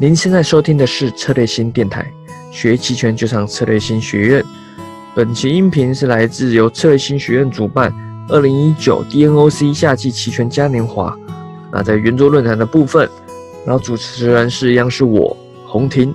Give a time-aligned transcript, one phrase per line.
[0.00, 2.08] 您现在收听的是策略新电台，
[2.52, 4.44] 学期权就上策略新学院。
[5.12, 7.92] 本期音频是来自由策略新学院主办
[8.28, 11.18] 二零一九 DNOC 夏季期权嘉年华。
[11.72, 13.08] 那在圆桌论坛的部分，
[13.66, 15.36] 然后主持人是一样是我
[15.66, 16.14] 洪婷。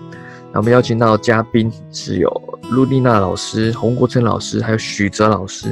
[0.54, 5.68] 那我们邀请到嘉宾是有陆丽娜老师、洪国成老师，还有许哲老师。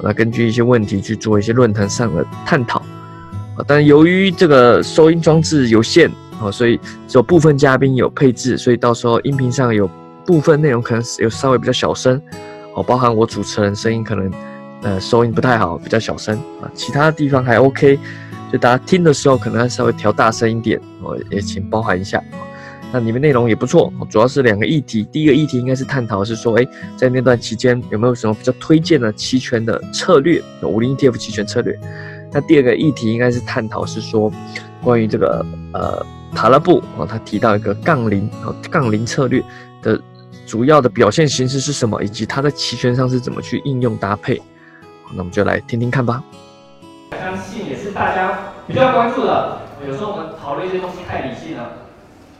[0.00, 2.78] 那根据一些问题去做一些论坛上的探讨。
[2.78, 6.10] 啊，但由于这个收音装置有限。
[6.42, 9.88] 哦，所以只有部分嘉宾有配置，所以到时候音频上有
[10.26, 12.20] 部分内容可能有稍微比较小声，
[12.74, 14.30] 哦，包含我主持人声音可能
[14.82, 17.98] 呃收音不太好，比较小声啊，其他地方还 OK，
[18.52, 22.22] 就大家听的时候可能要稍微调大声一点，哦，也请包含一下。
[22.92, 26.66] 那里面内容也不错，主要是两个议题，第一个议题应该是探讨是说，哎，
[26.96, 31.78] 在那段期间有没有什么比较推荐的期权的策略，五零 ETF 期权策略。
[32.30, 34.30] 那第二个议题应该是探讨是说，
[34.84, 36.06] 关于这个呃。
[36.34, 39.42] 塔拉布啊，他提到一个杠铃啊，杠铃策略
[39.82, 40.00] 的
[40.46, 44.40] 主要的表现形式是什么，以及它在期权上是怎么去应用搭配？
[45.12, 46.22] 那我们就来听听看吧。
[47.12, 49.60] 相信也是大家比较关注的。
[49.86, 51.72] 有时候我们讨论一些东西太理性了，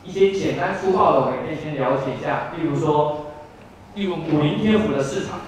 [0.03, 2.51] 一些简单粗暴的，我们可以先了解一下。
[2.57, 3.27] 例如说，
[3.95, 5.39] 例如五零天府的市场，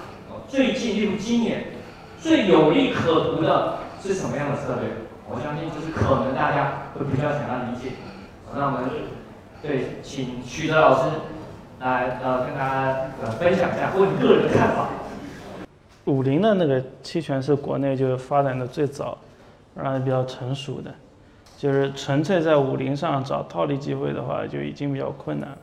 [0.48, 1.64] 最近例如今年
[2.20, 4.90] 最有利可图的是什么样的策略？
[5.28, 7.96] 我相信就是可能大家会比较想要理解。
[8.56, 8.80] 那我们
[9.62, 11.10] 对，请徐德老师
[11.78, 14.88] 来呃跟大家呃分享一下或你个人的看法。
[16.06, 19.18] 五零的那个期权是国内就发展的最早，
[19.74, 20.90] 然后比较成熟的，
[21.58, 25.58] 就是纯粹在五零上找套利机会的话就已经比较困难了。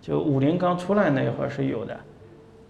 [0.00, 1.94] 就五零刚出来那会儿是有的，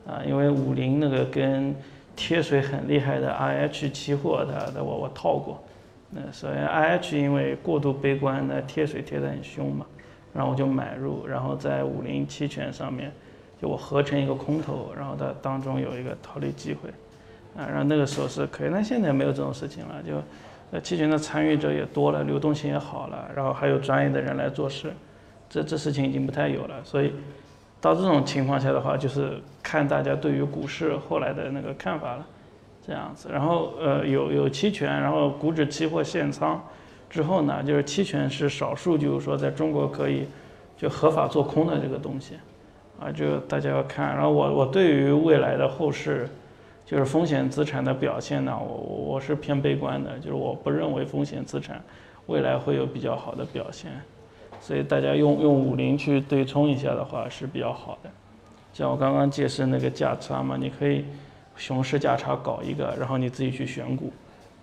[0.05, 1.73] 啊，因为五零那个跟
[2.17, 5.63] 贴水很厉害的 IH 期货，它的我我套过。
[6.13, 9.87] 那首先，IH 因为过度悲观，那贴水贴得很凶嘛，
[10.35, 13.13] 然后我就买入，然后在五零期权上面，
[13.63, 16.89] 就我合成一个空头，然后它当中有一个套利机会，
[17.57, 20.21] 啊，然后那个时候是可以，那现在没有这种事情了，就，
[20.73, 24.93] 呃，期权的参与者也多了，流动性也好了，然后还有专业的人来做事，
[25.49, 27.13] 这这事情已经不太有了，所以
[27.81, 32.27] 到这种情况下的话，就是看大家对于股市后来的那个看法了。
[32.91, 36.61] 这样子，然后呃有有期权，然后股指期货限仓
[37.09, 40.27] 之后呢，就是期权是少数，就是说在中国可以
[40.77, 42.35] 就合法做空的这个东西，
[42.99, 44.09] 啊，就大家要看。
[44.09, 46.29] 然后我我对于未来的后市，
[46.85, 48.75] 就是风险资产的表现呢，我
[49.13, 51.81] 我是偏悲观的，就是我不认为风险资产
[52.27, 53.93] 未来会有比较好的表现，
[54.61, 58.11] 所以大家用用五零去对冲一下的话是比较好的。
[58.73, 61.05] 像我刚刚解释那个价差嘛，你可以。
[61.61, 64.11] 熊市价差搞一个，然后你自己去选股，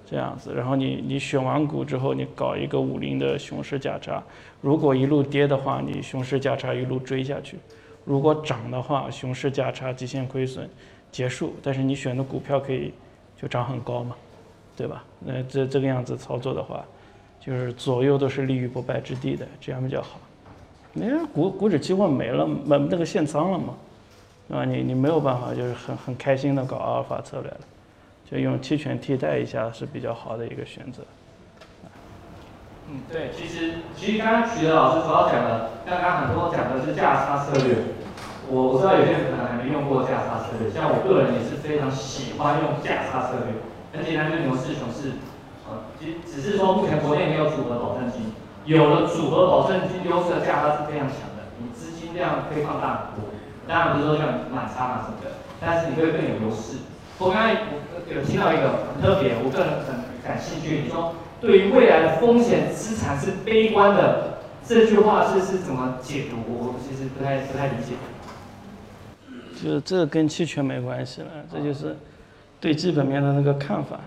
[0.03, 4.22] 这样子，然后你你选完股之后，你搞一个五零的熊市价差，
[4.62, 7.56] 如果一路跌的话，你熊市价差一路追下去；
[8.03, 10.68] 如果涨的话，熊市价差极限亏损
[11.12, 11.53] 结束。
[11.62, 12.91] 但是你选的股票可以
[13.40, 14.16] 就涨很高嘛，
[14.75, 15.03] 对吧？
[15.19, 16.84] 那这这个样子操作的话，
[17.40, 20.19] 就是左右都是立于不败之地的，这样比较好。
[20.94, 23.75] 那股股指期货没了，没那个限仓了嘛。
[24.50, 27.58] 啊，你你没有办法，就是很很开心的搞阿尔法策略了，
[28.30, 31.03] 就用期权替代一下是比较好的一个选择。
[32.90, 37.75] 嗯，对，其实其实刚刚徐德老师主要讲的，刚刚很多讲的是价差策略，
[38.47, 43.59] 我我知道有些人可能还没用过价差策略，像我个人也是非常喜欢用价差策略，
[43.91, 45.19] 很简单，就牛市熊市，
[45.68, 48.31] 啊，只只是说目前国内没有组合保证金，
[48.64, 53.28] 有了组合保证金优势的价差是非常强的，你资金量可以放大很多。
[53.67, 56.78] 当然不是说像满仓啊什么的，但是你会更有优势。
[57.19, 57.53] 我刚才
[58.13, 60.81] 有听到一个很特别，我个人很感兴趣。
[60.83, 66.38] 你说对于未来的风险资产是悲观的，这句话是是怎么解读？
[66.47, 67.95] 我其实不太不太理解。
[69.61, 71.95] 就是这跟期权没关系了，这就是
[72.61, 73.99] 对基本面的那个看法。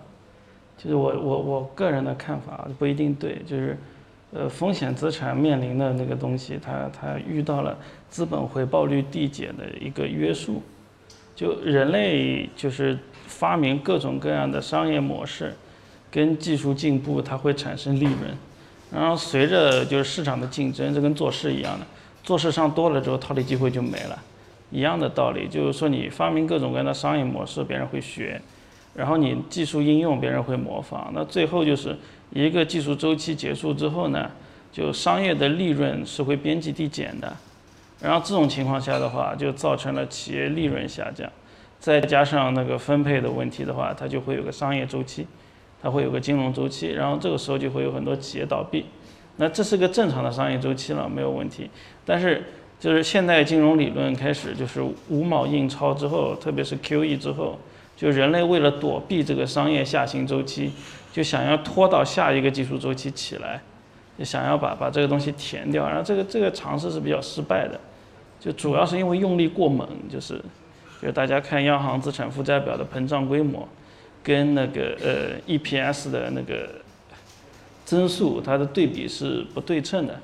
[0.78, 3.76] 就是我我我个人的看法不一定对，就是。
[4.32, 7.76] 呃，风险资产面临的那个东西，它它遇到了
[8.10, 10.62] 资本回报率递减的一个约束。
[11.34, 15.54] 就人类就是发明各种各样的商业模式，
[16.10, 18.16] 跟技术进步，它会产生利润。
[18.92, 21.86] 然后随着就是市场的竞争，这跟做事一样的，
[22.22, 24.22] 做事上多了之后，套利机会就没了。
[24.70, 28.40] 一样的道理，就是说你发明各种各样的商业模式，别人会学。
[28.92, 31.96] 然后你技术应用，别人会模仿，那最后就是
[32.32, 34.30] 一个技术周期结束之后呢，
[34.72, 37.34] 就商业的利润是会边际递减的，
[38.02, 41.30] 然后这种情况下的话，就造成了企业利润下降，
[41.78, 45.26] 再加上那个分配的问题的话，它就会有个商业周期，
[45.82, 48.86] 它会有个金融周期，然后这个时候就会有很多企业倒闭，
[49.36, 51.68] 那这是个正常的商业周期了，没有问题。
[52.06, 52.42] 但是
[52.78, 54.80] 就是现代金融理论开始就是
[55.10, 57.58] 五毛印钞之后，特别是 QE 之后，
[57.96, 60.72] 就人类为了躲避这个商业下行周期，
[61.12, 63.60] 就想要拖到下一个技术周期起来，
[64.18, 65.86] 就想要把把这个东西填掉。
[65.86, 67.78] 然后这个这个尝试是比较失败的，
[68.40, 70.42] 就主要是因为用力过猛，就是
[71.00, 73.68] 就大家看央行资产负债表的膨胀规模，
[74.22, 76.68] 跟那个呃 EPS 的那个。
[77.82, 80.16] 增速它的对比是不对称的，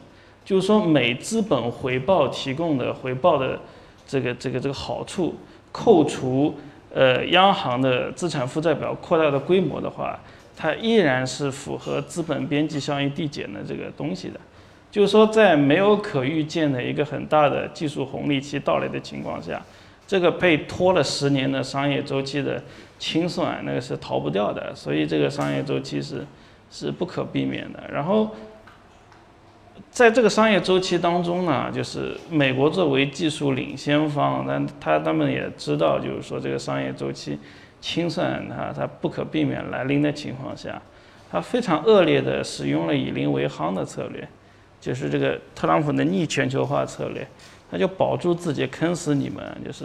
[0.44, 3.58] 就是说每资本回报提供的回报的
[4.06, 5.34] 这个这个这个好处，
[5.72, 6.54] 扣除
[6.94, 10.16] 呃央行的资产负债表扩大的规模的话，
[10.56, 14.38] 它依然是符合资本边际效应递减的这个东西的。
[14.90, 19.60] 就是说在没有可预见的一个很大的技术红利期到来的情况下，
[20.06, 22.62] 这个被拖了十年的商业周期的
[22.98, 26.26] 清算那个是逃不掉的，所以这个商业周期是。
[26.68, 27.80] 是不可避免的。
[27.90, 28.28] 然后，
[29.88, 37.38] 在这个商业周期当中呢，就是美国作为技术领先方，但他他们也知道，就是说这个商业周期
[37.80, 40.82] 清算它它不可避免来临的情况下，
[41.30, 44.28] 他非常恶劣的使用了以邻为夯的策略，
[44.86, 47.26] 就是这个特朗普的逆全球化策略，
[47.70, 49.84] 他就保住自己，坑死你们，就是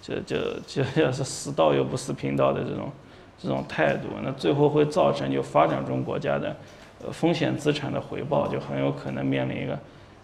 [0.00, 2.92] 就就就要是死道又不死贫道的这种。
[3.36, 6.56] 这种态度，那最后会造成就发展中国家的，
[7.04, 9.78] 呃风险资产的回报就很有可能面临一个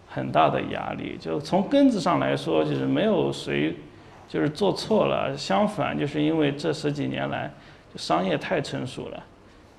[0.09, 1.19] 很大的压力。
[1.21, 3.75] 就从根子上来说，就是没有谁
[4.27, 7.53] 就是做错了，相反就是因为这十几年来
[7.97, 9.23] 商业太成熟了，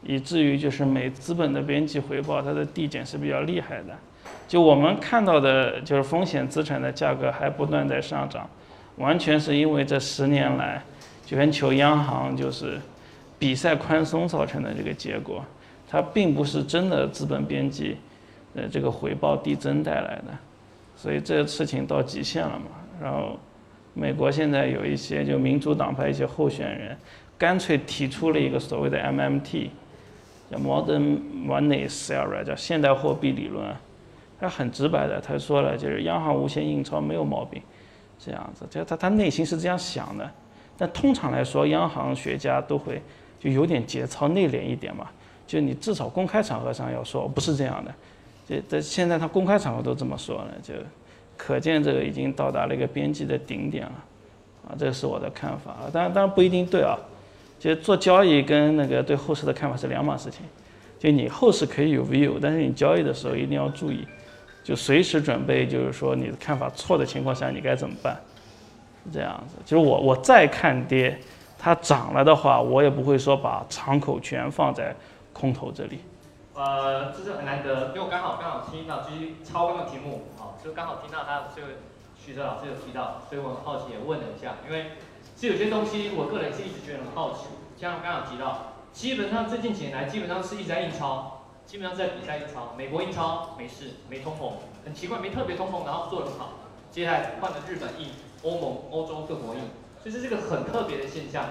[0.03, 3.97] 以至于就是美资本的边际回报它的递减是比较厉害的。
[4.47, 8.49] 就我们看到的就是风险资产的价格还不断在上涨，
[8.97, 10.81] 完全是因为这十年来
[11.25, 12.79] 全球央行就是。
[13.41, 15.43] 比赛宽松造成的这个结果，
[15.89, 17.97] 它并不是真的资本边际，
[18.53, 20.25] 呃，这个回报递增带来的，
[20.95, 22.65] 所以这个事情到极限了嘛。
[23.01, 23.39] 然后，
[23.95, 26.95] 美国现在有一些就民主党派一些候选人，
[27.35, 29.69] 干脆提出了一个所谓的 MMT，
[30.51, 33.65] 叫 Modern Money Theory，叫现代货币理论。
[34.39, 37.61] 他很直白的，他说了，就是央行无限印钞没有毛病，
[38.19, 40.29] 这样子，就他他内心是这样想的。
[40.77, 43.01] 但通常来说，央行学家都会。
[43.43, 45.09] 就有点节操内敛一点嘛，
[45.47, 47.91] 就你至少公开场合上要说，不是这样的。
[48.47, 50.75] 这这现在他公开场合都这么说了，就
[51.35, 54.05] 可见这个已经到达了一个边际的顶点了，
[54.67, 56.95] 啊，这是我的看法啊，当然当然不一定对啊。
[57.61, 60.41] 就做交易跟那个对后市的看法是两码事情。
[60.97, 64.07] 就你后市可以有 view，但是你交易的时候一定要注意，
[64.63, 68.19] 就随时准备，就是说你的看法错的情况下你该怎么办？
[69.05, 69.55] 是这样子。
[69.63, 71.17] 就是我我再看跌。
[71.63, 74.95] 它涨了的话，我也不会说把敞口全放在
[75.31, 75.99] 空头这里。
[76.55, 81.67] 呃，这是很难得，因为我刚好刚好听到，就是超纲的题目，好，就刚好听到他这个
[82.17, 84.87] 徐哲老师有提到，所以我很好奇也问了一下，因为
[85.41, 87.45] 其实有些东西我个人是一直觉得很好奇，
[87.75, 94.51] 像刚刚提到，基本上最近几年来基本上是一直在印钞，基本上在比赛印钞，美国印钞没事，没通膨，
[94.85, 96.49] 很奇怪没特别通膨，然后做得很好，
[96.91, 98.11] 接下来换了日本印，
[98.43, 99.61] 欧盟、欧洲各国印。
[100.05, 101.43] 就是这个很特别的现象，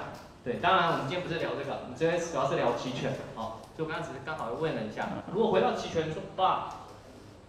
[0.45, 6.87] 对，当然我们今天不是聊这个，我们今天主要是聊期权，好，就刚刚只是刚好问了一下，如果回到期权说话，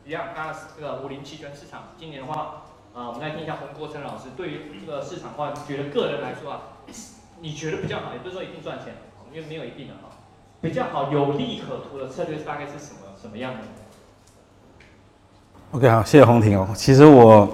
[0.06, 6.62] 一样，刚刚这个五零期权市场今年的话，啊，我们来听一下洪国成老师对于这个市场化，觉得个人来说啊，
[7.40, 8.96] 你觉得比较好，也不是说一定赚钱，
[9.34, 10.10] 因为没有一定的哈，
[10.60, 13.60] 比较好有利可图的策略大概是什么什么样的
[15.72, 17.48] ？OK，好，谢谢洪婷哦，其实我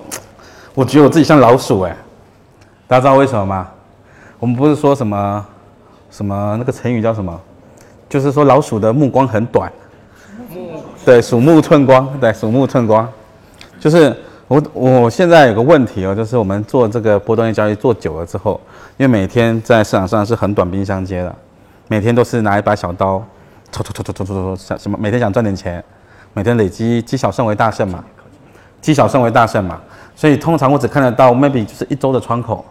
[0.74, 1.96] 我觉得我自己像老鼠哎。
[2.88, 3.70] 大家知道为什么吗？
[4.40, 5.46] 我们不是说什么
[6.10, 7.38] 什么那个成语叫什么？
[8.08, 9.70] 就是说老鼠的目光很短。
[11.04, 12.18] 对，鼠目寸光。
[12.20, 13.08] 对，鼠目寸光。
[13.78, 14.16] 就是
[14.48, 18.60] 我我现在有个问题哦，就是我们做这个波动性交易做久了之后，
[18.98, 21.36] 因为每天在市场上是很短兵相接的，
[21.88, 23.24] 每天都是拿一把小刀，
[23.72, 24.98] 抽抽抽抽抽抽抽，想什么？
[25.00, 25.84] 每天想赚点钱，
[26.34, 28.04] 每天累积积小胜为大胜嘛，
[28.80, 29.82] 积小胜为大胜嘛。
[30.16, 32.64] 所以通常我只看得到 maybe 就是一周的窗口。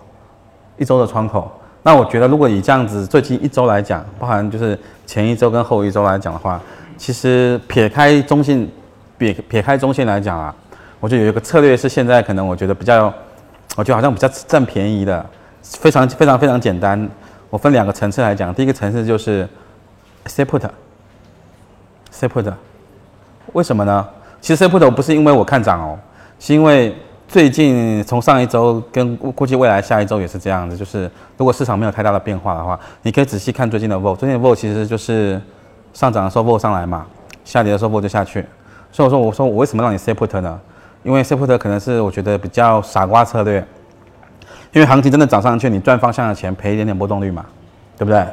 [0.79, 1.51] 一周的窗口，
[1.83, 6.61] 那我觉得如果以这样子最近一周来讲，包含就是前一周跟后一周来讲的话，
[6.99, 8.71] 其实撇开中性，
[9.17, 10.55] 撇撇开中性来讲啊，
[11.07, 13.15] 我就有一个策略是现在可能我觉得比较，
[13.77, 15.25] 我觉得好像比较占便宜的，
[15.63, 17.09] 非常非常非常简单。
[17.49, 19.49] 我分两个层次来讲，第一个层次就是
[20.25, 20.69] s e p u t
[22.11, 22.53] s e p u t
[23.53, 24.05] 为什么呢？
[24.41, 25.97] 其实 s e p u t 不是因为我看涨哦，
[26.41, 26.93] 是因为。
[27.29, 35.41] 最近从上一周跟估计未来下一周也是这样子，就是如果市场没有太大的变化的话，你可以仔细看最近的 vol，最近的 vol 其实就是
[35.93, 37.05] 上涨的时候 vol 上来嘛，
[37.45, 38.45] 下跌的时候 vol 就下去，
[38.93, 40.61] 所以我说我说我为什么让你 s e put 呢？
[41.07, 43.65] 因为 s e put 可能是我觉得比较傻瓜策略，
[44.73, 47.47] 因为行情真的涨上去，你赚方向的钱，赔一点点波动率嘛，
[47.97, 48.27] 对不对？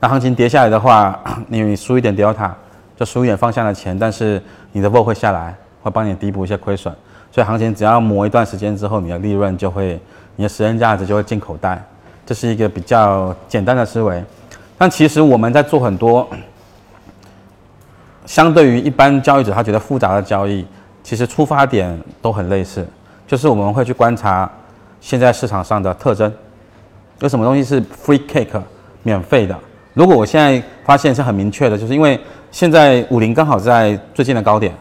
[0.00, 2.50] 那行情跌下来的话， 你输一点 delta，
[2.94, 4.40] 就输一点方向的钱，但是
[4.72, 6.94] 你的 vol 会下来，会帮你弥补一些亏损。
[7.32, 9.98] 所以行情只要磨一段时间之后，你的利润就会，
[10.36, 11.82] 你的时间价值就会进口袋。
[12.26, 14.22] 这是一个比较简单的思维。
[14.76, 16.28] 但其实我们在做很多，
[18.26, 20.66] 相对于一般交易者他觉得复杂的交易，
[21.02, 22.86] 其实出发点都很类似，
[23.26, 24.50] 就是我们会去观察
[25.00, 26.32] 现在市场上的特征，
[27.20, 28.60] 有什么东西是 free cake
[29.02, 29.56] 免费的。
[29.94, 32.18] 如果我现在发现是很明确的，就是因为
[32.50, 34.72] 现在五零刚好在最近的高点，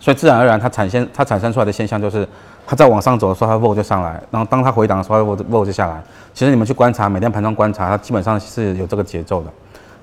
[0.00, 2.26] 所以自然而然它产生它产生出来的现象就是，
[2.66, 6.02] 它在往上走的时候，它 vol 就上来，然后当它回档的时候，vol vol 就下来。
[6.32, 9.46] 其实你们去观察每天盘中观察，它基本上是有这个节奏的。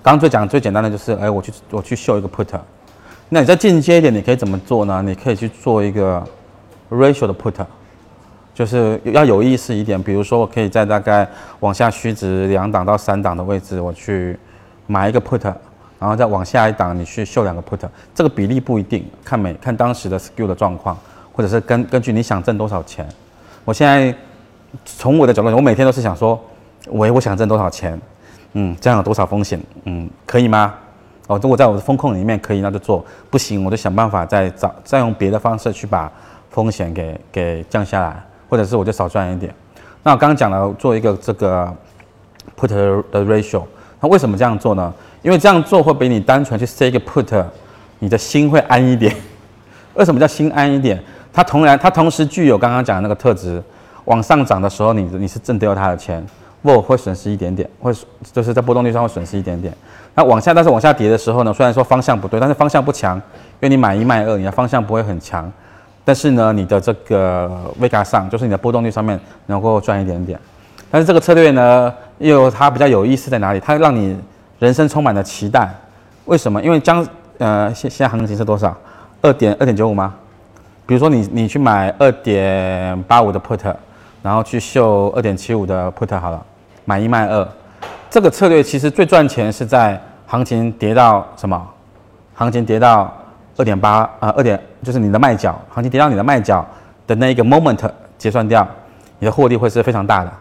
[0.01, 2.47] 刚刚最讲最简单的就是，哎，我去我去秀一个 put，
[3.33, 5.01] 那你再进阶一点，你可以怎么做呢？
[5.01, 6.23] 你可以去做一个
[6.89, 7.65] ratio 的 put，
[8.53, 10.01] 就是要有意思一点。
[10.01, 11.27] 比如说，我可以在大概
[11.59, 14.37] 往下虚值两档到三档的位置，我去。
[14.85, 15.41] 买一个 put，
[15.97, 17.79] 然后再往下一档，你去秀两个 put，
[18.13, 20.95] 这个比例不一定，看每看当时的 skill 的状况，
[21.31, 23.07] 或者是根根据你想挣多少钱。
[23.63, 24.13] 我现在
[24.85, 26.37] 从我的角度，我每天都是想说，
[26.89, 27.97] 喂，我想挣多少钱？
[28.51, 29.57] 嗯，这样有多少风险？
[29.85, 30.73] 嗯，可以吗？
[31.27, 36.11] 哦，如果在我的风控里面可以，那就做；不行，我就想办法再找，再用别的方式去把
[36.49, 39.53] 风险给给降下来，或者是我就少赚一点。
[40.03, 41.73] 那我刚刚讲了，做一个这个
[42.59, 43.63] put 的 ratio。
[44.01, 44.93] 那为什么这样做呢？
[45.21, 47.45] 因为这样做会比你单纯去 say 一个 put，
[47.99, 49.15] 你的心会安一点。
[49.93, 51.01] 为什么叫心安一点？
[51.31, 53.63] 它同然，它同时具有刚刚讲的那个特质。
[54.05, 56.21] 往上涨的时候，你你是挣掉它的钱，
[56.61, 57.93] 不会损失一点点，会
[58.33, 59.73] 就是在波动率上会损失一点点。
[60.15, 63.23] 那往下，但是往下跌的时候呢，虽然说方向不对，但是方向不强，因
[63.61, 65.51] 为你买一卖二，你的方向不会很强。
[66.05, 67.49] 但是呢，你的这个
[67.81, 70.39] vega 上，就是你的波动率上面能够赚一点点。
[70.91, 73.59] 但是这个策略呢，又它比较有意思在哪里？
[73.59, 74.15] 它让你
[74.59, 75.73] 人生充满了期待。
[76.25, 76.61] 为什么？
[76.61, 77.03] 因为将
[77.39, 78.75] 呃现现在行情是多少？
[79.21, 80.13] 二点二点九五吗？
[80.85, 83.73] 比如说你你去买二点八五的 put，
[84.21, 86.45] 然后去秀二点七五的 put 好了，
[86.85, 87.47] 买一卖二。
[88.13, 91.59] 这个策略其实最赚钱是在行情跌到什么？
[92.35, 93.11] 行情跌到
[93.57, 96.63] 二点八啊，二点就是你的卖角，行情跌到你的卖角
[97.07, 98.67] 的那一个 moment 结算掉，
[99.17, 100.31] 你的获利会是非常大的。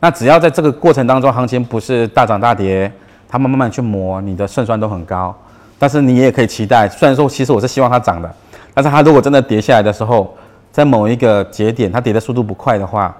[0.00, 2.92] 那只要在这个过程当中，行情不是大涨大跌，
[3.26, 5.34] 它慢慢慢去磨，你的胜算都很高。
[5.78, 8.30] 但是你也可以期待，虽然说其实我是希望它涨的，
[8.74, 10.36] 但是它如果真的跌下来的时候，
[10.70, 13.16] 在某一个节点它跌的速度不快的话，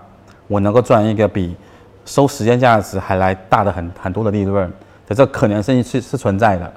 [0.47, 1.57] 我能够赚一个比
[2.09, 4.73] 收时间价值还来大的很很多的利润
[5.07, 6.73] 的这可能性是是存在的。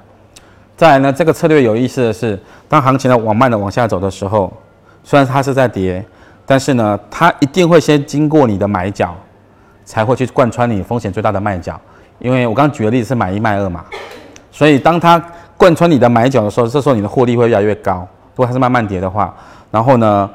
[0.76, 4.52] 再来呢，这个策略有意思的是，当行情呢往慢的往下走的时候，
[5.02, 6.04] 虽然它是在跌，
[6.44, 9.16] 但是呢，它一定会先经过你的买角。
[9.84, 11.78] 才会去贯穿你风险最大的卖角，
[12.20, 13.84] 因为我刚刚举的例子是买一卖二嘛，
[14.52, 15.20] 所以当它
[15.56, 18.06] 贯穿你的买角的时候，这时候你的获利会越来越高。
[18.34, 19.34] 如果它是慢慢跌的话，
[19.72, 20.30] 然后呢，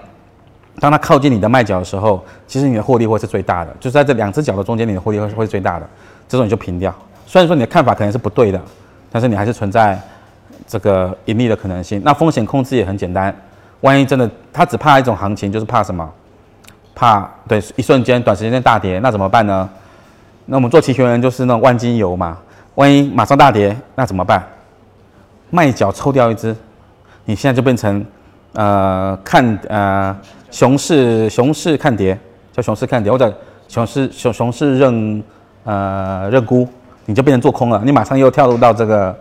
[0.79, 5.87] 当它靠近你的卖角的时候，其实你的获利会是最大的，就是在这两只脚的中间，你的获利会会是最大的。
[6.27, 6.93] 这种你就平掉。
[7.25, 8.61] 虽然说你的看法可能是不对的，
[9.11, 9.99] 但是你还是存在
[10.67, 12.01] 这个盈利的可能性。
[12.03, 13.35] 那风险控制也很简单，
[13.81, 16.09] 万一真的他只怕一种行情，就是怕什么？
[16.93, 19.69] 怕对一瞬间短时间内大跌，那怎么办呢？
[20.45, 22.37] 那我们做期权人就是那种万金油嘛，
[22.75, 24.43] 万一马上大跌，那怎么办？
[25.49, 26.55] 卖脚抽掉一只，
[27.25, 28.03] 你现在就变成
[28.53, 30.15] 呃看呃
[30.51, 32.17] 熊市熊市看跌，
[32.53, 33.33] 叫熊市看跌或者
[33.67, 35.23] 熊市熊熊市认
[35.63, 36.67] 呃认沽，
[37.05, 39.15] 你就变成做空了，你马上又跳入到这个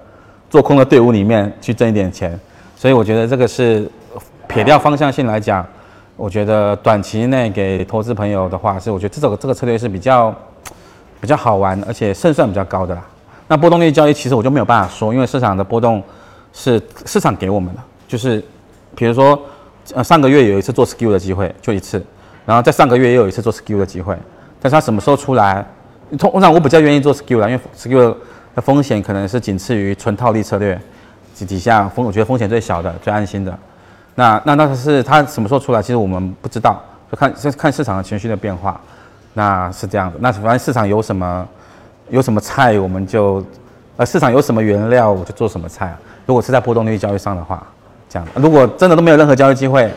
[0.48, 2.38] 做空的队伍里面去挣一点钱，
[2.76, 3.90] 所以我觉得这个是
[4.46, 5.66] 撇掉方向性来讲。
[6.18, 10.34] 我觉得短期内给投资朋友的话，是我觉得这种这个策略是比较
[11.20, 13.04] 比较好玩，而且胜算比较高的啦。
[13.48, 16.02] 那波动率交易其实我就没有办法说，因为市场的波动
[16.54, 18.42] 是市场给我们的，就是
[18.96, 19.40] 比如说
[19.94, 22.04] 呃上个月有一次做 skew 的机会，就一次，
[22.44, 24.18] 然后在上个月也有一次做 skew 的机会，
[24.60, 25.64] 但是它什么时候出来？
[26.18, 28.16] 通常我比较愿意做 skew 啦，因为 skew
[28.54, 30.80] 的风险可能是仅次于纯套利策略
[31.36, 33.56] 底底下风，我觉得风险最小的、最安心的。
[34.14, 35.82] 那那那是他什么时候出来？
[35.82, 38.80] 其实我们不知道，就看先看市场的情绪的变化。
[39.34, 40.18] 那是这样的。
[40.20, 41.46] 那反正市场有什么
[42.08, 43.44] 有什么菜，我们就
[43.96, 45.94] 呃市场有什么原料，我就做什么菜。
[46.24, 47.66] 如果是在波动率交易上的话，
[48.34, 49.90] 如果真的都没有任何交易机会，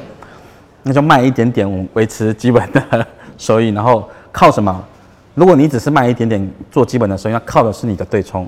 [0.84, 3.08] 那就卖一点点，维持基本的
[3.38, 3.70] 收益。
[3.70, 4.84] 然后靠什么？
[5.36, 8.48] 如果你只是卖一点点做基本的收益，那靠的是你的对冲。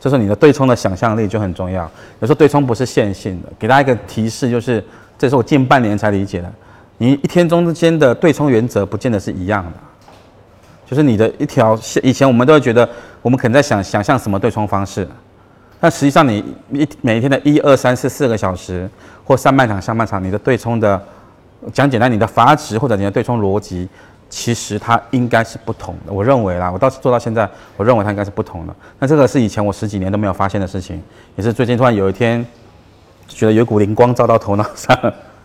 [0.00, 1.82] 就是你的对冲的想象力就很重要。
[2.20, 4.84] 有时候对冲不是线性的，给大家一个提示，就是
[5.18, 6.48] 这是我近半年才理解的。
[6.98, 9.72] 你一天中之间的对冲原则不见得是一样的，
[10.86, 12.00] 就是你的一条线。
[12.06, 12.88] 以前我们都会觉得，
[13.22, 15.04] 我们可能在想想象什么对冲方式，
[15.80, 16.38] 但实际上你
[16.72, 18.88] 一每一天的一二三四四个小时，
[19.24, 21.02] 或上半场、下半场，你的对冲的
[21.72, 23.88] 讲简单，你的阀值或者你的对冲逻辑，
[24.28, 26.12] 其实它应该是不同的。
[26.12, 28.74] 我认为啦，我到做到现在，我认为它应该是不同的。
[28.98, 31.02] 那这个是以前我十几年都没有发现的事情，
[31.36, 32.44] 也是最近突然有一天。
[33.30, 34.98] 觉得有股灵光照到头脑上，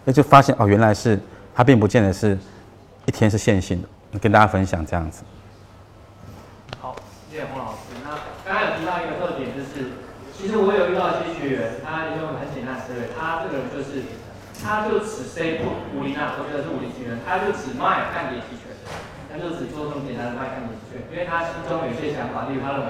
[0.05, 1.19] 那就发现哦，原来是
[1.53, 2.39] 它并不见得是
[3.05, 5.21] 一天是线性的，跟大家分享这样子。
[6.79, 6.95] 好，
[7.29, 7.91] 谢谢洪老师。
[8.05, 8.11] 那
[8.45, 9.91] 刚刚有提到一个特点，就是
[10.31, 14.01] 其实我有遇到一些学员，他用很简单的策略，他这个人就是
[14.63, 14.87] 他
[15.43, 18.71] 就只 say 不五零啊，我觉得是五零期权，他就只卖看跌期权，
[19.27, 22.89] 他就只做这么简单的卖看跌期权，因为他心中有些想法，例如他认为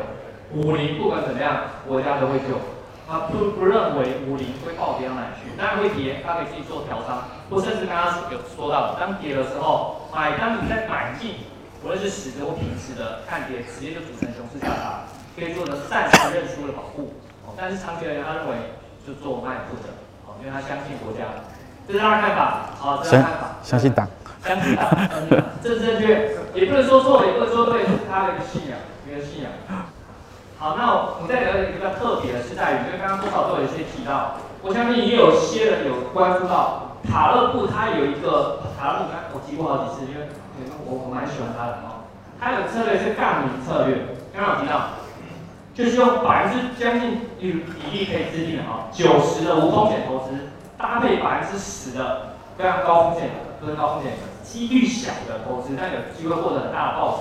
[0.54, 2.62] 五零不管怎么样，国家都会救。
[3.04, 11.44] 他不不认为五零会暴跌到哪去，当然会跌，他可以自己做调仓，或甚至刚刚有说到，当跌的时候买，当你在买进，
[11.84, 15.04] 无论是实的或平时的看跌，直接就组成熊市下杀，
[15.36, 17.12] 可以做的暂时认输的保护。
[17.58, 18.56] 但是长期而言，他认为
[19.06, 19.92] 就做卖负的，
[20.26, 21.28] 哦，因为他相信国家，
[21.88, 24.08] 这是他的看法，好，这是看法，相信党，
[24.44, 24.88] 相信党，
[25.62, 29.52] 这是正确，也不能说错，也不能说对，是他的一个信仰，一个信仰。
[30.58, 40.28] 好，那我们再聊一个比较特别的是在于，因为刚刚多少都有一些提到，我相信也有些人有关注到塔勒布，他有一个塔勒布，刚我提过好几次，因为
[40.88, 42.08] 我我蛮喜欢他的哦。
[42.40, 45.04] 他有策略是杠铃策略，刚刚有提到，
[45.76, 50.53] 就是用百分之将近比比例可以制定的哈，九十的无风险投资
[50.84, 57.20] 搭配百分之十的非常高风险的，不是高风险的，几率小的投资，但有机会获得很大的报酬。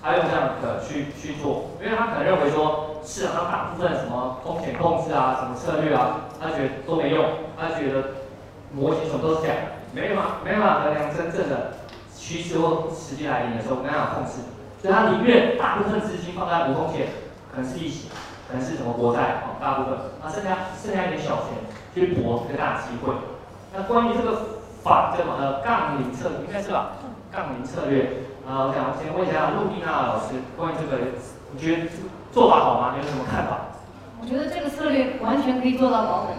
[0.00, 7.24] 他用这样的去去做，因为他可能认为说市场上大部分什么风险控制啊、什么策略啊，他觉得都没用，
[7.58, 8.22] 他觉得
[8.72, 9.56] 模型什么都是这样，
[9.92, 11.74] 没办法没办法衡量真正的
[12.16, 14.46] 趋势或时机来临的时候没办法控制，
[14.80, 17.06] 所以他宁愿大部分资金放在无风险，
[17.52, 18.08] 可能是利息，
[18.48, 21.58] 可能是什么国债哦，大部分，那剩下剩下一点小钱
[21.94, 23.14] 去搏一个大机会。
[23.74, 26.92] 那关于这个反这个呃杠铃策略应该是吧？
[27.30, 28.28] 杠铃策略。
[28.42, 31.14] 啊，我想先问一下陆丽娜老师，关于这个，
[31.54, 31.88] 你觉得
[32.32, 32.90] 做法好吗？
[32.92, 33.78] 你有什么看法？
[34.20, 36.34] 我觉得这个策略完全可以做到保本。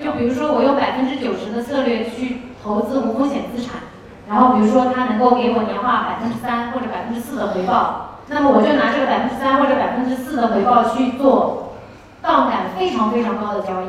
[0.00, 3.82] 就比如说，我用百分之九十的策略去投资无风险资产，
[4.26, 11.74] 然后比如说它能够给我年化百分之三或者百分之四的回报，那么我就拿这个百分之三或者百分之四的回报去做
[12.22, 13.86] 杠杆非常非常高的交易，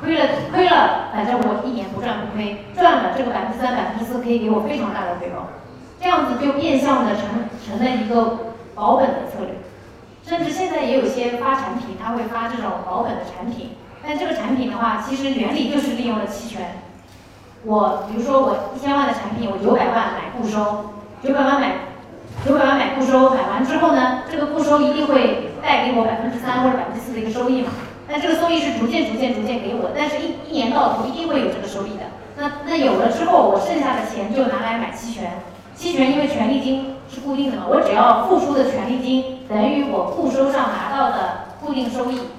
[0.00, 5.48] 亏了亏了，反正我一年不赚不亏，赚了这个百分之三百分之四可以给我非常大的回报。
[5.98, 9.56] 这样子就变相的成成了一个保本的策略，
[10.22, 13.70] 甚至现在也有些发产品，他会发这种保本的产品。
[14.06, 16.82] 但这个产品的话，其实原理就是利用了期权。
[17.64, 20.92] 我比如说我一千万的产品，我九百万买固收，
[21.24, 21.72] 九百万买
[22.44, 27.70] 九百万买固收，买完之后呢，这个固收一定会带给我百分之三或者百分之四的一个收益嘛。
[28.16, 32.08] 那这个收益是逐渐逐渐逐渐给我，但是一一年到头一定会有这个收益的。
[32.38, 35.32] 那那有了之后，我剩下的钱就拿来买期权。
[35.76, 42.32] 期权因为权利金是固定的嘛，我只要付出的权利金等于我固收上拿到的固定收益，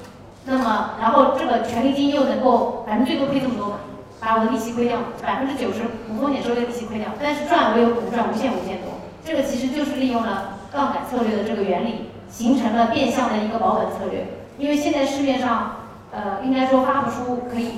[0.46, 3.76] 那么然后这个权利金又能够反正最多亏这么多嘛，
[4.20, 14.26] 把我的利息亏掉，百分之九十无风险收益的利息亏掉，但是赚我有可能赚无限无限多，这个其实就是利用了杠杆策略的这个原理，形成了变相的一个保本策略。
[14.58, 15.78] 因为现在市面上，
[16.12, 17.70] 呃，应该说发不出可以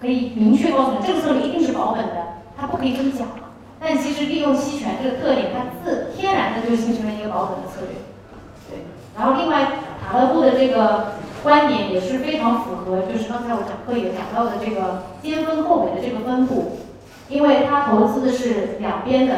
[0.00, 3.26] 可以明确告诉你这个策略一定是保本的，它不可以这么讲。
[3.80, 8.00] 但其实利用期权这个特点，它自天然的就形成了一个保本的策略。
[8.68, 8.84] 对，
[9.16, 9.66] 然后另外
[10.04, 16.78] 塔勒布的这个观点也是非常符合，就是刚才我讲课也讲到的这个先分后尾的这个分布，
[17.28, 19.34] 因为他投资的是两边的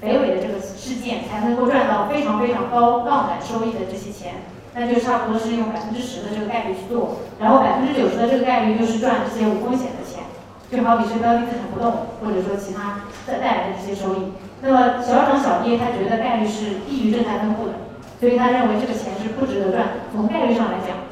[0.00, 4.34] 肥尾的这个事件，才能够赚到非常非常高杠杆收益的这些钱，
[4.74, 10.24] 那就差不多是用百分之十的这个概率去做，然后百分之九十的这个概率就是赚这些无风险的钱。
[10.70, 14.30] 就好比是标的资产不动，或者说其他带带来的这些收益，
[14.62, 17.72] 那么小涨小跌，他觉得概率是低于正态分布的，
[18.20, 20.06] 所以他认为这个钱是不值得赚。
[20.14, 21.10] 从概率上来讲，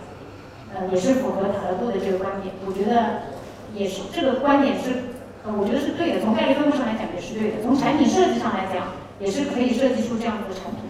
[0.72, 2.54] 呃，也是符合塔勒布的这个观点。
[2.64, 3.26] 我觉得
[3.74, 6.20] 也是这个观点是，呃，我觉得是对的。
[6.22, 10.86] 从概率分布上来讲也是对的，从产品设计上来讲也是可以设计出这样子的产品。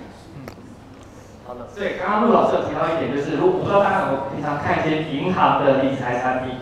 [1.49, 1.65] 好的。
[1.75, 6.53] 对，刚刚陆老师有提到一点，就是如果不知道大家有没有平常看一些银行的理财产品。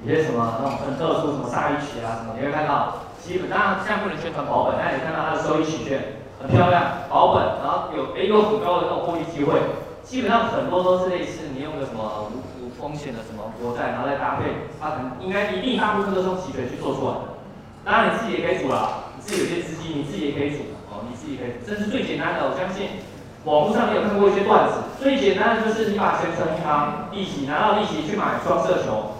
[0.00, 9.60] 一些什么那种很特殊，什么鲨鱼曲啊什么，你会看到，基本上现在不能宣传保本，但你看到它的收益曲线很漂亮，保本，然后有诶有很高的那种获利机会，
[10.02, 12.00] 基本上很多都是类似你用的什么
[12.32, 17.36] 无无风险的什么国债，然后再搭配，它可能应该一定大部分都是用期权去做出来的。
[17.84, 23.04] 当然你自己也可以组啦，你自己有些资金，你自己也可以组哦，你自己可以，这是最简单的，我相信。
[23.44, 29.16] 网络上你有看过一些段子，最简单的就是你把钱存银行，利息拿到利息去买双色球，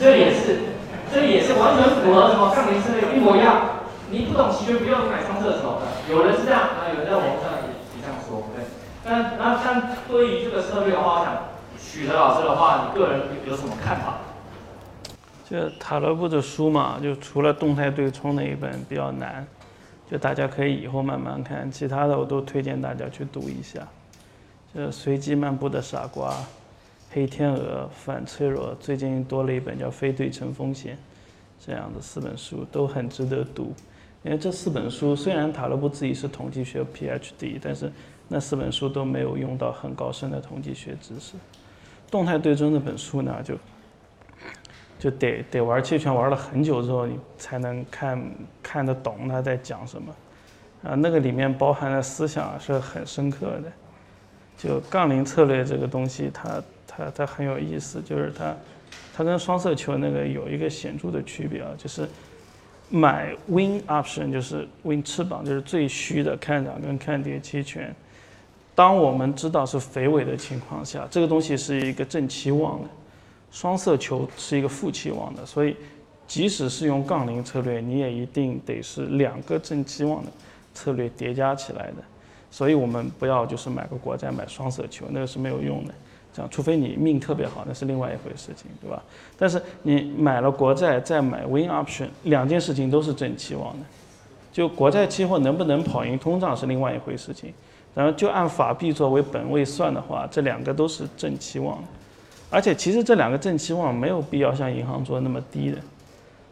[0.00, 0.58] 这也是，
[1.12, 3.78] 这也是完全符合什么杠铃策略一模一样。
[4.10, 5.86] 你不懂期权，不用买双色球的。
[6.10, 8.64] 有人是这样，啊，有人在网络上也这样说，对。
[9.04, 11.34] 但那像对于这个策略的话，我想
[11.78, 14.18] 许德老师的话，你个人有什么看法？
[15.48, 19.46] 就塔勒布的书嘛，就除了动态对冲那一本比较难。
[20.12, 23.88] 就大家可以以后慢慢看，其他的我都推荐大家去读一下。
[24.74, 26.36] 就随机漫步的傻瓜、
[27.10, 30.98] 黑天鹅、反脆弱，最近多了一本叫非对称风险，
[31.58, 33.72] 这样的四本书都很值得读。
[34.22, 37.90] 因为这四本书虽然塔勒布自己是统计学 PhD，但是
[38.28, 41.36] 那四本书都没有用到很高深的统计学知识。
[42.10, 43.56] 动态对冲那本书呢，就。
[45.02, 48.24] 就得得玩期权玩了很久之后，你才能看
[48.62, 50.14] 看得懂他在讲什么，
[50.84, 53.72] 啊，那个里面包含的思想是很深刻的。
[54.56, 58.54] 就杠铃策略这个东西，它它它很有意思，就是它
[59.12, 62.08] 它跟双色球那个有一个显著的区别啊，就是
[62.88, 67.92] 买 win option 就是 win 翅膀，就是最虚的看涨跟看跌期权。
[68.72, 72.88] 当我们知道是肥尾的情况下，这个东西是一个正期望的。
[73.52, 75.76] 双色球是一个负期望的，所以
[76.26, 80.30] 即使是用杠铃策略，你也一定得是两个正期望的
[80.74, 81.96] 策略叠加起来的。
[82.50, 85.94] 所以我们不要就是买个国债买双色球，那个是没有用的。
[86.34, 89.02] 这样，除非你命特别好，那是另外一回事情，对吧？
[89.38, 93.84] 但是你买了国债再买 win option，两件事情都是正期望的。
[94.50, 97.52] 就国债期货能不能跑赢通胀是另外一回事情。
[97.94, 101.88] 然后就按法币作为本位算的话，这两个都是正期望的。
[102.52, 105.78] 而且其实这两个正期望没有必要像银行做的那么低的，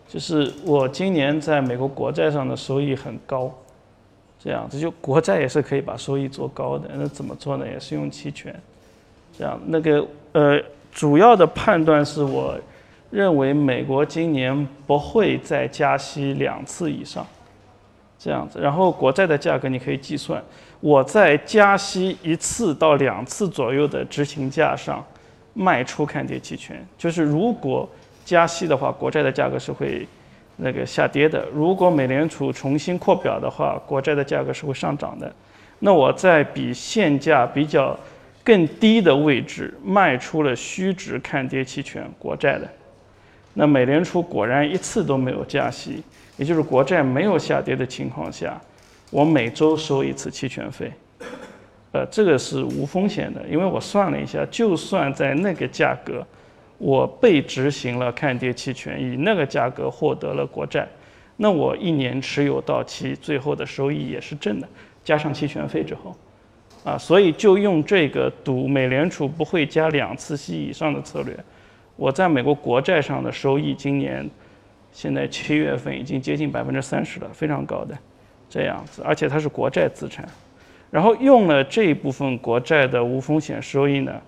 [0.08, 3.52] 就是我今年在美国国债上的收益很高，
[4.42, 6.88] 这样子就国债也是可以把收益做高的。
[6.94, 7.66] 那怎么做呢？
[7.68, 8.58] 也是用期权，
[9.36, 10.58] 这样那个呃
[10.90, 12.58] 主要的判断是我
[13.10, 17.26] 认为美国今年不会再加息两次以上，
[18.18, 18.58] 这样子。
[18.58, 20.42] 然后国债的价格你可以计算，
[20.80, 25.04] 我在加息一次到两次左右的执行价上。
[25.52, 27.88] 卖出看跌期权，就是如果
[28.24, 30.06] 加息的话，国债的价格是会
[30.56, 35.32] 那个下跌的；如果美联储重新扩表的话，国债的价格是会上涨的。
[35.80, 37.98] 那我在比现价比较
[38.44, 42.68] 更低的位置卖出了虚值看跌期权国债的，
[43.54, 46.02] 那美联储果然一次都没有加息，
[46.36, 48.60] 也就是国债没有下跌的情况下，
[49.10, 50.92] 我每周收一次期权费。
[51.92, 56.24] 呃，这个是无风险的，因为我算了一下，就算在那个价格，
[56.78, 60.86] 我被执行了看跌期权，以那个价格获得了国债，
[61.36, 64.68] 那我一年持有到期，最后的收益也是正的，
[65.02, 66.16] 加上期权费之后，
[66.84, 71.36] 啊，所以就用这个赌美联储不会加两次息以上的策略，
[71.96, 74.30] 我在美国国债上的收益今年，
[74.92, 77.98] 现在七月份已经接近百分之三十了，非常高的，
[78.48, 80.28] 这样子，而且它是国债资产。
[80.90, 84.20] 然后用了这一部分国债的无风险收益呢，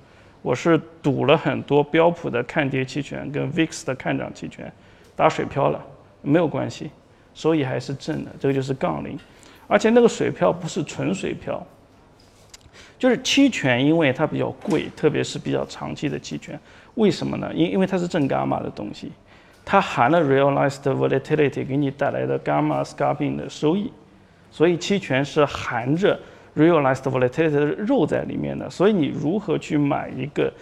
[0.43, 4.73] 我是赌了很多标普的看跌期权跟 VIX 的看涨期权，
[5.17, 5.85] 打水漂了，
[6.23, 6.89] 没有关系，
[7.35, 9.19] 收益还是正的，这个就是杠铃，
[9.67, 11.67] 而且那个水漂不是纯水漂，
[12.97, 16.57] 就是期权，因为它比较贵，特别是比较长期的期权，
[16.95, 17.51] 为什么呢？
[17.53, 19.11] 因因为它是正伽马的东西，
[19.65, 23.93] 它含了 realized volatility 给你带来的伽马 scalping 的收益，
[24.53, 26.17] 所以期权是含着。
[26.57, 30.53] Realized volatility 的肉在里面的，所以你如何去买一个，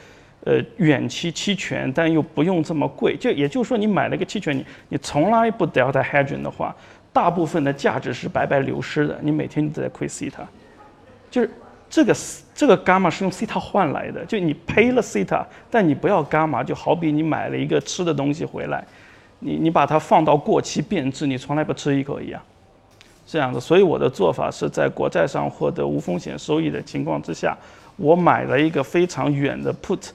[0.44, 3.16] 呃，远期期权，但又不用这么贵？
[3.16, 6.74] 就也就是说，你买了个期权，你你从来不 delta hedging 的话，
[7.12, 10.46] 大部分的价值是白白流失的，你每天都在亏 theta，
[11.30, 11.50] 就是
[11.88, 12.14] 这个
[12.54, 18.84] 这个伽马是用 theta 换来的，就你赔了 theta，但你不要伽马，就好比你买了一个吃的东西回来，
[19.40, 22.40] 你你把它放到过期变质，你从来不吃一口一样。
[23.30, 27.56] 这样的，所以我的做法是在国债上获得无风险收益的情况之下，
[27.96, 30.08] 我买了一个非常远的 put，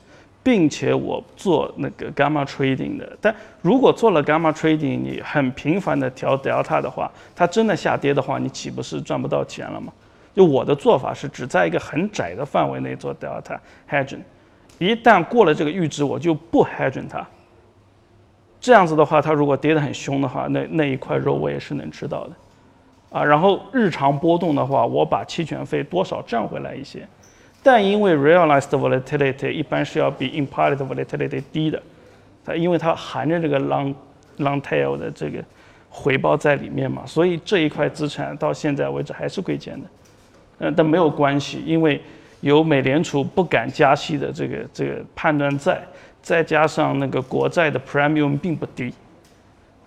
[0.43, 3.17] 并且我做那个 gamma trading 的。
[3.21, 9.93] 但如果做了 gamma trading，你很频繁的调 delta 的话，它真的下跌的话，你岂不是赚不到钱了吗？
[10.36, 13.58] 就我的做法是只在一个很窄的范围内做 delta
[13.89, 14.19] hedging，
[14.78, 17.25] 一旦过了这个阈值，我就不 hedging 它。
[18.60, 22.32] 这样子的话，它如果跌得很凶的话，那那一块肉我也是能吃到的。
[23.15, 27.08] 啊，然后日常波动的话，我把期权费多少赚回来一些，
[27.63, 31.82] 但因为 realized volatility 一般是要比 implied volatility 低的，
[32.43, 33.93] 它因为它含着这个 long
[34.39, 35.41] long tail 的这个
[35.89, 39.88] 回报在里面嘛，所以这一块资产到现在为止还是亏钱的。
[40.58, 42.01] 嗯，但没有关系，因为
[42.41, 45.82] 有美联储不敢加息的这个这个判断在，
[46.21, 48.93] 再加上那个国债的 premium 并不低，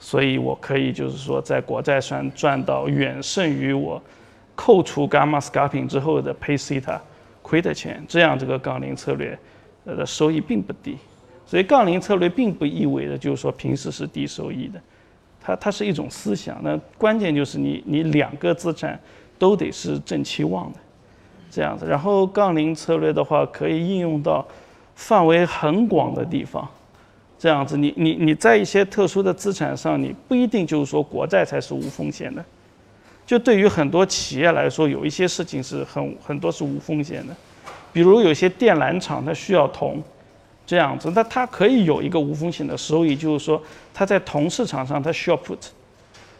[0.01, 4.01] 所以我可以就是说在国债上赚到远胜于我
[4.55, 6.99] 扣除 gamma scalping 之后的 pay theta
[7.43, 9.39] 亏的钱，这样这个杠铃策略
[9.85, 10.97] 呃的收益并不低。
[11.47, 14.81] 所以杠铃策略并不意味着就是说平时是低收益的，
[15.41, 16.59] 它它是一种思想。
[16.63, 19.01] 那关键就是你你两个资产
[19.39, 20.79] 都得是正期望的，
[21.51, 21.87] 这样子。
[21.87, 24.47] 然后杠铃策略的话可以应用到
[24.95, 26.69] 范围很广的地方，
[27.39, 27.77] 这样子。
[27.77, 32.45] 你你你在一些特殊的资产上，你不一定就是说国债才是无风险的。
[33.25, 37.35] 就对于很多企业来说，有一些事情是很很多是无风险的，
[37.93, 40.03] 比如有些电缆厂它需要铜。
[40.67, 43.59] 这样子，那它可以有一个无风险的收益，就是说
[43.95, 45.57] 它在铜市场上它需要 put，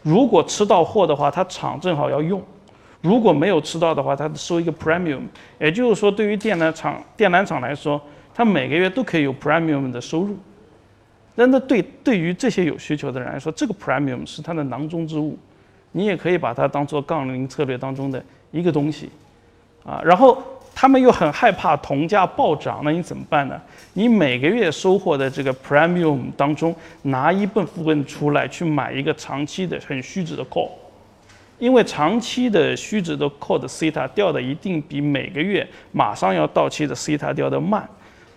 [0.03, 2.39] 如果吃到货的话，它厂正好要用；
[3.01, 5.21] 如果没有吃到的话，它收一个 premium。
[5.59, 7.99] 也就是说，对于电缆厂电缆厂来说，
[8.31, 10.37] 它每个月都可以有 premium 的收入。
[11.39, 15.37] 那那对对于这些有需求的人来说，这个 premium 是它的囊中之物，
[15.93, 19.09] 你也可以把它当做杠铃策略当中的一个东西，
[19.85, 20.43] 啊，然后。
[20.81, 23.61] 他们又很害怕铜价暴涨，那你怎么办呢？
[23.95, 30.69] 你每个月收获的这个 premium 当中拿一部分出来去买一个长期的很虚值的 call，
[31.57, 37.85] 因为长期的虚值的 call 的 theta 掉的一定比每个月马上要到期的 theta 掉的慢。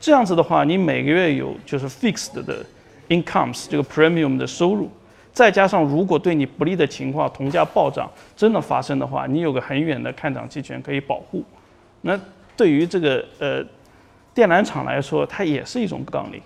[0.00, 2.66] 这样子的话，你每个月有就是 fixed 的
[3.12, 4.90] incomes 这个 premium 的收入，
[5.32, 11.44] 再加上如果对你不利的情况，铜价暴涨真的发生的话，你有个很远的看涨期权可以保护。
[12.00, 12.18] 那
[12.56, 13.64] 对于这个呃
[14.34, 16.40] 电缆厂来说，它也是一种杠铃，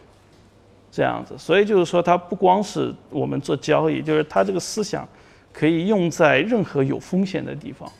[0.90, 1.34] 这样子。
[1.38, 5.06] 所以就是说，它不光是我们做交易，就是它这个思想
[5.52, 7.90] 可以用在任何有风险的地方。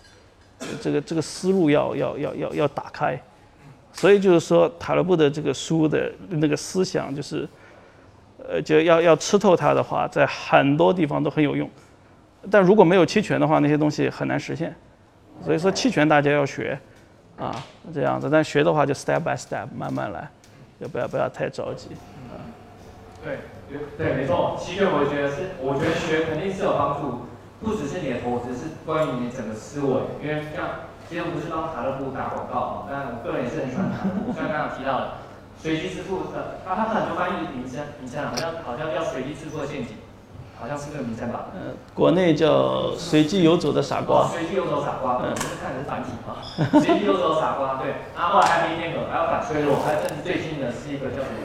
[0.81, 3.21] 这个这个思路要要要要要打开。
[3.93, 7.49] 所以就是说，塔勒布的这个书的那个思想，就是
[8.49, 11.69] 呃就要要吃透它的话，在很多地方都很有用。
[12.51, 14.75] 但如果没有期权的话，那些东西很难实现。
[15.45, 16.79] 所以说，期权大家要学。
[17.37, 17.53] 啊，
[17.93, 20.27] 这样子，但学的话就 step by step 慢慢来，
[20.79, 21.91] 也不要不要太着急。
[22.33, 22.41] 啊，
[23.23, 23.41] 对，
[23.99, 24.57] 对，没错。
[24.59, 27.27] 期权我觉得是，我觉得学肯定是有帮助，
[27.61, 30.01] 不只是你的投资，是关于你整个思维。
[30.25, 34.33] 因为像今天不是帮塔勒布打广告嘛，但我个人也是很喜欢塔勒布。
[34.33, 35.11] 像刚刚提到的
[35.63, 39.97] 随机支付，呃，他他很多翻译名称名称好像好像叫随机支付的陷阱。
[40.59, 41.53] 好像是这个名称吧？
[41.53, 44.25] 嗯，国内叫随机游走的傻瓜。
[44.25, 46.41] 随机游走傻瓜，嗯，是看的是繁体啊。
[46.81, 48.09] 随机游走傻瓜，对。
[48.17, 51.45] 然后还没那个，还要反脆弱，还有甚至最新的是一个叫什么？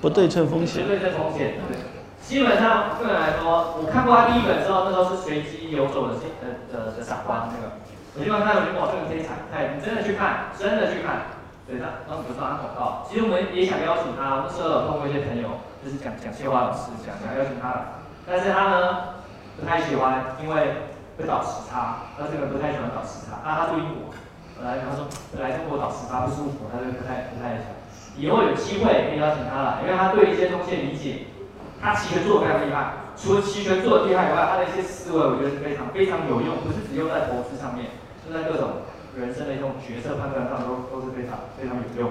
[0.00, 0.84] 不对称风险。
[0.84, 1.82] 不对称风险，对。
[2.22, 7.82] 基本上个人来说，我看过他第一本之后，那时候是随机游走的呃的的傻瓜那个。
[8.14, 11.33] 我基本上看，我觉得哇，这个可以踩，哎，你真的去看，真的去看。
[11.66, 13.06] 对他，当时不是他广告。
[13.08, 17.80] 其实我们也想邀请他，那时候有通过一些朋友，就是讲讲谢华老师，讲想邀请他来。
[18.28, 19.24] 但是他呢
[19.56, 20.84] 不太喜欢，因为
[21.16, 22.12] 会倒时差。
[22.16, 23.40] 他这个人不太喜欢倒时差。
[23.40, 24.12] 那他住英国，
[24.60, 25.08] 本来他说
[25.40, 27.72] 来中国倒时差不舒服，他就不太不太想。
[28.16, 31.32] 以后有机会可以邀请他来，因为他对一些东西的理解，
[31.80, 33.08] 他期权做的非常厉害。
[33.16, 37.88] 除了期权做的厉害以外，他的一些思维我觉得是非常非常有用，不是只用在投资上面，
[38.20, 38.84] 就在各种
[39.16, 42.10] 人生的一种决策判断上都都是非常非常有用。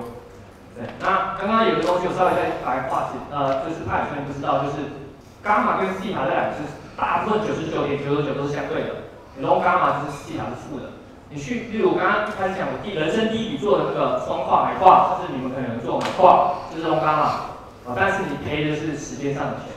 [0.76, 5.04] 对，那刚刚有个东西我稍微再来话题，呃，就是他可能不知道，就是。
[5.44, 6.64] 伽马跟西塔这两个是
[6.96, 9.12] 大部分九十九点九九九都是相对的，
[9.42, 10.96] 然后伽马就是西塔是负的。
[11.30, 17.24] 你去，例如我刚刚开始讲我第人生第一笔做的那个双跨买跨，就是你们可能做买跨，就是龙伽马，
[17.84, 19.76] 啊，但是你赔的是时间上的钱。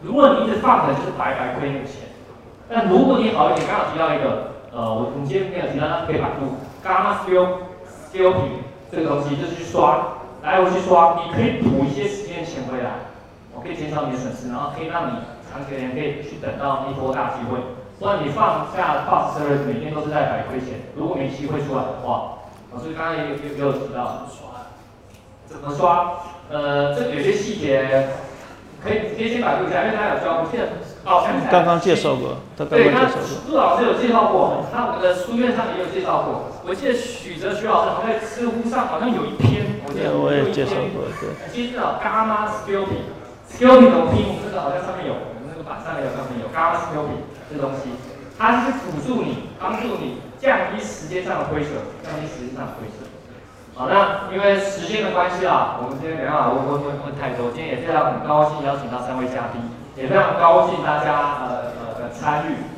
[0.00, 2.08] 如果你一直放着，就是白白亏那个钱。
[2.70, 7.68] 但如果你好一点，刚好提到一个，呃，我你今天没有提到，可以百度伽马 skill
[8.08, 13.12] skill 品这个东西，就是去刷，来回去刷，你可以补一些时间的钱回来。
[13.54, 17.60] 我可以减少你的损失，然后可以让你长期的可以去等到一波大机会。
[18.00, 20.80] 不然你放下 fast service 每天都是在百亏钱。
[20.96, 22.40] 如果没机会出来的话，
[22.72, 24.48] 老师刚刚也有也有提到怎么刷？
[25.46, 26.16] 怎么刷
[26.50, 28.08] 呃，这有些细节
[28.82, 30.48] 可以直接先百度一下，因为他有教过。
[30.50, 30.58] 现
[31.04, 33.10] 哦，刚刚介绍过，对他刚。
[33.50, 36.62] 老师有介绍过，他我们的书院上也有介绍过。
[36.62, 41.10] 我记得许哲徐老师好像在知乎上好像有一篇，我记得我也介绍过。
[41.18, 44.30] 对，其实叫 gamma scaling，scaling 怎么拼？
[44.30, 47.98] 我们这个好像上面有，我们那个板上也有上面有 gamma scaling 这东西，
[48.38, 53.10] 它是辅助你，帮助你降低时间上的亏损，降低时间上的亏损。
[53.74, 59.81] 好，那因为时间的关系啊，我们今天没办法问问问问太多，今天也非常很高兴邀请到三位嘉宾。
[59.96, 62.71] 也非常高兴大家呃呃的参与。